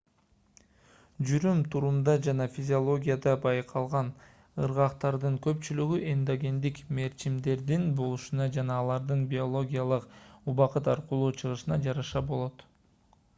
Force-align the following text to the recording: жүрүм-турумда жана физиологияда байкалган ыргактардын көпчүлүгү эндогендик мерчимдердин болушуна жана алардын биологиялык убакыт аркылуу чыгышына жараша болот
жүрүм-турумда 1.31 2.13
жана 2.27 2.47
физиологияда 2.55 3.33
байкалган 3.43 4.09
ыргактардын 4.67 5.37
көпчүлүгү 5.49 5.99
эндогендик 6.15 6.81
мерчимдердин 7.01 7.85
болушуна 8.03 8.49
жана 8.59 8.79
алардын 8.85 9.23
биологиялык 9.39 10.09
убакыт 10.55 10.93
аркылуу 10.99 11.31
чыгышына 11.43 11.79
жараша 11.89 12.25
болот 12.33 12.67